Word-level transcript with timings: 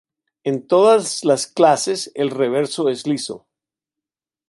En 0.43 0.65
todas 0.65 1.23
las 1.25 1.45
clases 1.45 2.11
el 2.15 2.31
reverso 2.31 2.89
es 2.89 3.05
liso. 3.05 3.45